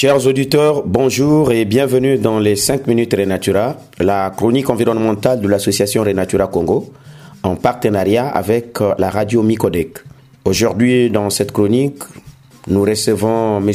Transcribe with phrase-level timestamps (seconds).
[0.00, 6.04] Chers auditeurs, bonjour et bienvenue dans les 5 minutes Renatura, la chronique environnementale de l'association
[6.04, 6.92] Renatura Congo,
[7.42, 9.98] en partenariat avec euh, la radio Micodec.
[10.44, 11.98] Aujourd'hui, dans cette chronique,
[12.68, 13.72] nous recevons M.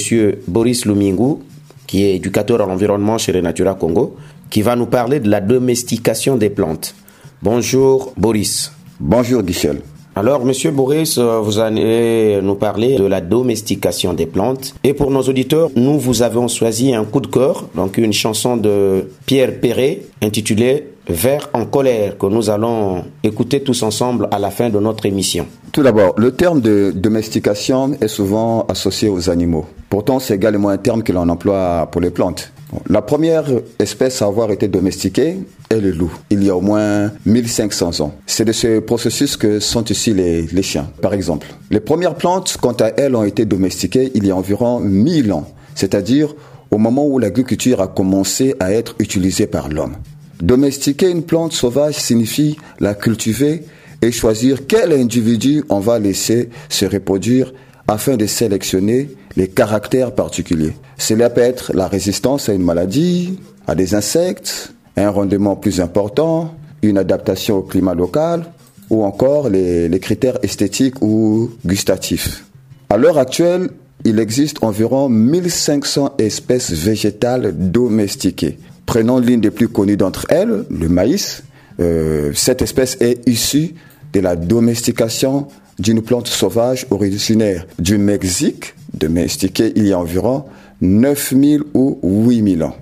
[0.47, 1.39] Boris Lumingu,
[1.87, 4.15] qui est éducateur en environnement chez Renatura Congo,
[4.49, 6.95] qui va nous parler de la domestication des plantes.
[7.41, 8.71] Bonjour Boris.
[8.97, 9.81] Bonjour Michel.
[10.15, 14.75] Alors, Monsieur Boris, euh, vous allez nous parler de la domestication des plantes.
[14.83, 18.55] Et pour nos auditeurs, nous vous avons choisi un coup de cœur, donc une chanson
[18.55, 24.51] de Pierre Perret intitulée Vert en colère que nous allons écouter tous ensemble à la
[24.51, 25.45] fin de notre émission.
[25.73, 29.65] Tout d'abord, le terme de domestication est souvent associé aux animaux.
[29.93, 32.51] Pourtant, c'est également un terme que l'on emploie pour les plantes.
[32.89, 33.45] La première
[33.77, 35.37] espèce à avoir été domestiquée
[35.69, 38.15] est le loup, il y a au moins 1500 ans.
[38.25, 41.45] C'est de ce processus que sont les, les chiens, par exemple.
[41.69, 45.47] Les premières plantes, quant à elles, ont été domestiquées il y a environ 1000 ans,
[45.75, 46.33] c'est-à-dire
[46.71, 49.97] au moment où l'agriculture a commencé à être utilisée par l'homme.
[50.41, 53.61] Domestiquer une plante sauvage signifie la cultiver
[54.01, 57.53] et choisir quel individu on va laisser se reproduire
[57.87, 60.73] afin de sélectionner les caractères particuliers.
[60.97, 66.53] Cela peut être la résistance à une maladie, à des insectes, un rendement plus important,
[66.81, 68.45] une adaptation au climat local
[68.89, 72.45] ou encore les, critères esthétiques ou gustatifs.
[72.89, 73.69] À l'heure actuelle,
[74.05, 78.59] il existe environ 1500 espèces végétales domestiquées.
[78.85, 81.43] Prenons l'une des plus connues d'entre elles, le maïs.
[81.79, 83.73] Euh, cette espèce est issue
[84.11, 85.47] de la domestication
[85.79, 90.45] d'une plante sauvage originaire du Mexique, domestiquée il y a environ
[90.81, 92.75] 9000 ou 8000 ans.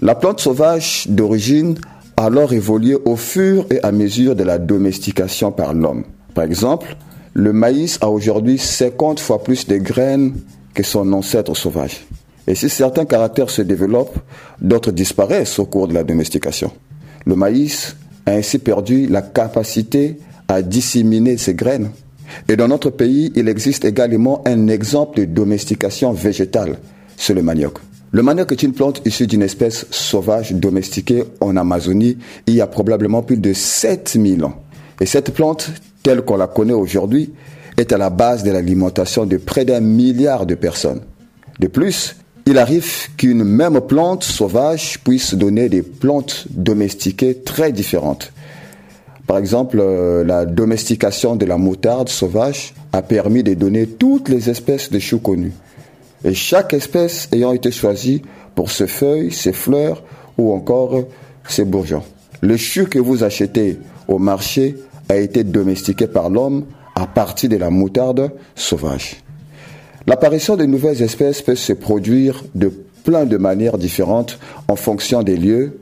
[0.00, 1.76] La plante sauvage d'origine
[2.16, 6.04] a alors évolué au fur et à mesure de la domestication par l'homme.
[6.34, 6.96] Par exemple,
[7.34, 10.34] le maïs a aujourd'hui 50 fois plus de graines
[10.74, 12.06] que son ancêtre sauvage.
[12.46, 14.18] Et si certains caractères se développent,
[14.60, 16.72] d'autres disparaissent au cours de la domestication.
[17.24, 17.96] Le maïs
[18.26, 20.18] a ainsi perdu la capacité
[20.48, 21.90] à disséminer ses graines.
[22.48, 26.78] Et dans notre pays, il existe également un exemple de domestication végétale,
[27.16, 27.78] c'est le manioc.
[28.12, 32.66] Le manioc est une plante issue d'une espèce sauvage domestiquée en Amazonie il y a
[32.66, 34.54] probablement plus de 7000 ans.
[35.00, 35.70] Et cette plante,
[36.02, 37.32] telle qu'on la connaît aujourd'hui,
[37.76, 41.02] est à la base de l'alimentation de près d'un milliard de personnes.
[41.60, 42.16] De plus,
[42.46, 48.32] il arrive qu'une même plante sauvage puisse donner des plantes domestiquées très différentes.
[49.30, 54.50] Par exemple, euh, la domestication de la moutarde sauvage a permis de donner toutes les
[54.50, 55.52] espèces de choux connues.
[56.24, 58.22] Et chaque espèce ayant été choisie
[58.56, 60.02] pour ses feuilles, ses fleurs
[60.36, 61.04] ou encore
[61.48, 62.02] ses bourgeons.
[62.40, 64.74] Le chou que vous achetez au marché
[65.08, 66.64] a été domestiqué par l'homme
[66.96, 69.22] à partir de la moutarde sauvage.
[70.08, 72.72] L'apparition de nouvelles espèces peut se produire de
[73.04, 75.78] plein de manières différentes en fonction des lieux,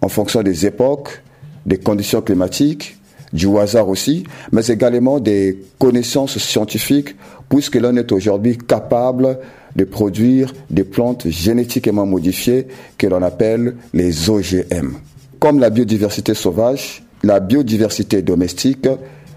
[0.00, 1.22] en fonction des époques,
[1.66, 2.96] des conditions climatiques,
[3.32, 7.16] du hasard aussi, mais également des connaissances scientifiques,
[7.48, 9.38] puisque l'on est aujourd'hui capable
[9.74, 12.66] de produire des plantes génétiquement modifiées
[12.98, 14.92] que l'on appelle les OGM.
[15.38, 18.88] Comme la biodiversité sauvage, la biodiversité domestique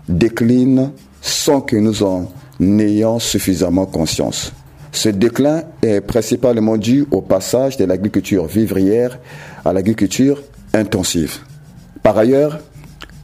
[0.10, 4.52] décline sans que nous en ayons suffisamment conscience.
[4.92, 9.20] Ce déclin est principalement dû au passage de l'agriculture vivrière
[9.64, 10.42] à l'agriculture
[10.74, 11.40] intensive.
[12.06, 12.60] Par ailleurs,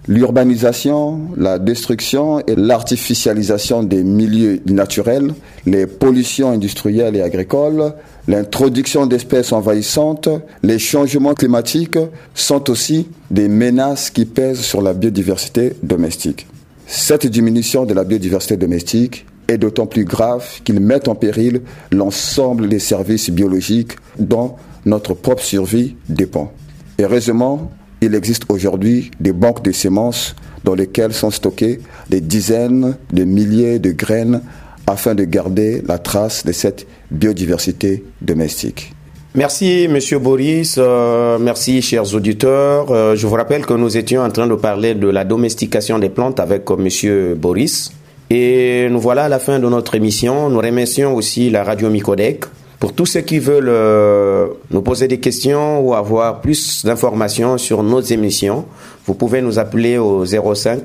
[0.08, 5.36] l'urbanisation, la destruction et l'artificialisation des milieux naturels,
[5.68, 7.94] les pollutions industrielles et agricoles,
[8.28, 10.30] l'introduction d'espèces envahissantes,
[10.64, 12.00] les changements climatiques
[12.34, 16.48] sont aussi des menaces qui pèsent sur la biodiversité domestique.
[16.88, 21.62] Cette diminution de la biodiversité domestique est d'autant plus grave qu'il met en péril
[21.92, 24.56] l'ensemble des services biologiques dont
[24.88, 26.52] notre propre survie dépend.
[27.00, 27.70] Heureusement,
[28.02, 33.80] il existe aujourd'hui des banques de semences dans lesquelles sont stockées des dizaines de milliers
[33.80, 34.42] de graines
[34.88, 38.94] afin de garder la trace de cette biodiversité domestique.
[39.34, 40.76] Merci, Monsieur Boris.
[40.78, 42.92] Euh, merci, chers auditeurs.
[42.92, 46.10] Euh, je vous rappelle que nous étions en train de parler de la domestication des
[46.10, 47.94] plantes avec euh, Monsieur Boris.
[48.30, 50.50] Et nous voilà à la fin de notre émission.
[50.50, 52.46] Nous remercions aussi la radio Micodec
[52.80, 57.84] Pour tous ceux qui veulent euh, nous poser des questions ou avoir plus d'informations sur
[57.84, 58.66] nos émissions,
[59.06, 60.82] vous pouvez nous appeler au 05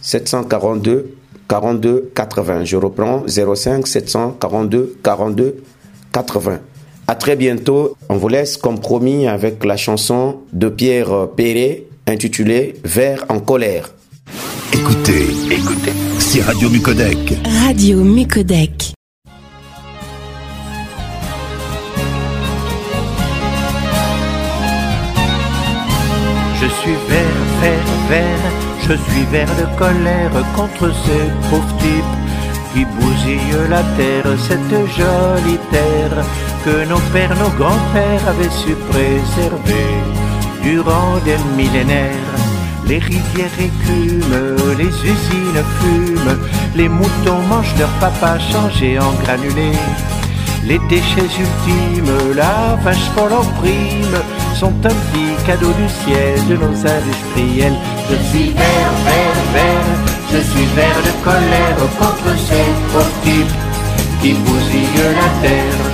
[0.00, 1.14] 742
[1.48, 2.64] 42 80.
[2.64, 5.62] Je reprends 05 742 42
[6.12, 6.58] 80.
[7.06, 7.96] À très bientôt.
[8.10, 13.90] On vous laisse comme promis avec la chanson de Pierre Perret intitulée Vert en colère.
[14.74, 17.38] Écoutez, écoutez, c'est Radio Mucodec.
[17.66, 18.97] Radio Mucodec.
[28.10, 32.16] Je suis vert de colère contre ces pauvres types
[32.72, 36.24] qui bousillent la terre, cette jolie terre
[36.64, 39.92] que nos pères, nos grands-pères avaient su préserver
[40.62, 42.36] durant des millénaires.
[42.86, 46.38] Les rivières écument, les usines fument,
[46.76, 49.78] les moutons mangent leur papa changé en granulés.
[50.64, 54.18] Les déchets ultimes, la vache qu'on l'opprime,
[54.58, 57.78] sont un petit cadeau du ciel de nos industriels.
[58.10, 59.98] Je suis vert, vert, vert,
[60.32, 63.68] je suis vert de colère contre ces pauvres
[64.20, 65.84] qui bousillent la terre.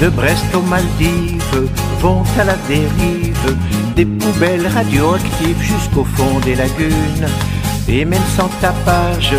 [0.00, 1.68] De Brest aux Maldives
[2.00, 3.56] vont à la dérive
[3.94, 7.28] des poubelles radioactives jusqu'au fond des lagunes.
[7.88, 9.34] Et même sans tapage,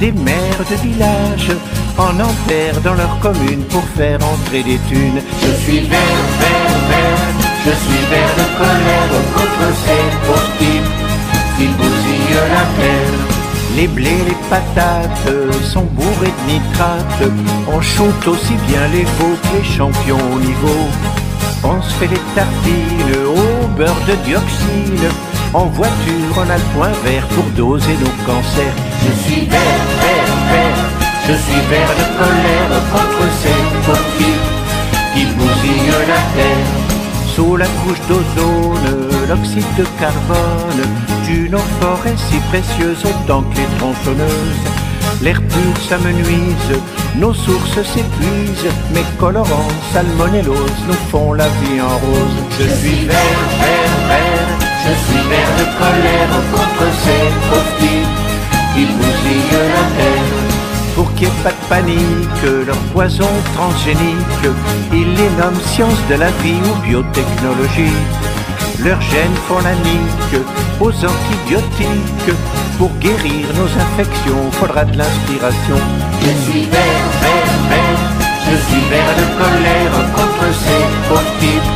[0.00, 1.50] des maires de village
[1.98, 5.22] en enterrent dans leur commune pour faire entrer des thunes.
[5.40, 8.01] Je suis vert, vert, vert, je suis
[13.82, 15.28] Les blés, les patates
[15.64, 17.32] sont bourrés de nitrates.
[17.66, 20.86] On shoot aussi bien les veaux que les champions au niveau.
[21.64, 25.10] On se fait les tartines au beurre de dioxyde.
[25.52, 28.76] En voiture, on a le point vert pour doser nos cancers.
[29.04, 30.84] Je suis vert, vert, vert.
[31.26, 33.58] Je suis vert de colère contre ces
[34.16, 34.36] types
[35.12, 36.81] qui bousillent la terre.
[37.62, 40.82] La couche d'ozone, l'oxyde de carbone
[41.24, 44.64] tue nos forêts si précieuses autant que les tronçonneuses.
[45.22, 46.72] L'air pur s'amenuise,
[47.14, 52.38] nos sources s'épuisent, mes colorants salmonellose nous font la vie en rose.
[52.58, 54.48] Je suis vert, vert, vert,
[54.84, 57.76] je suis vert de colère contre ces pauvres
[58.74, 60.51] qui bousillent la terre.
[60.94, 64.44] Pour qu'il n'y ait pas de panique, leur poison transgénique,
[64.92, 67.98] ils les nomment science de la vie ou biotechnologie.
[68.84, 70.42] Leurs gènes font la nique
[70.80, 72.36] aux antibiotiques.
[72.78, 75.78] Pour guérir nos infections, faudra de l'inspiration.
[76.20, 78.02] Je suis vert, vert, vert,
[78.50, 81.72] je suis vert de colère contre ces pauvres types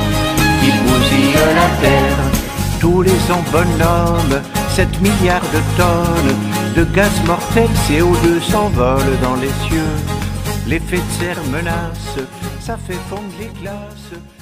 [0.60, 2.19] qui bousillent la terre.
[2.80, 4.42] Tous les ans, bonhomme,
[4.74, 9.96] 7 milliards de tonnes de gaz mortel CO2 s'envolent dans les cieux.
[10.67, 12.19] L'effet de serre menace,
[12.61, 14.35] ça fait fondre les glaces.